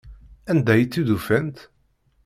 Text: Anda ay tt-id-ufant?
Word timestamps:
Anda 0.51 0.71
ay 0.73 0.83
tt-id-ufant? 0.85 1.57